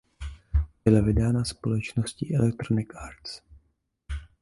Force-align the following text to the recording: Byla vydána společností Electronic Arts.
Byla 0.85 1.01
vydána 1.01 1.45
společností 1.45 2.35
Electronic 2.35 2.89
Arts. 2.95 3.41